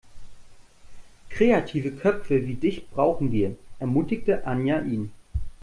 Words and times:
Kreative 1.29 1.91
Köpfe 1.91 2.47
wie 2.47 2.55
dich 2.55 2.89
brauchen 2.89 3.31
wir, 3.31 3.55
ermutigte 3.77 4.47
Anja 4.47 4.79
ihn. 4.81 5.11